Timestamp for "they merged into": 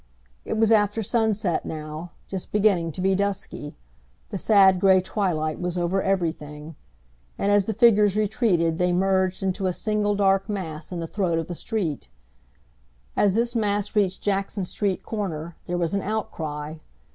8.79-9.67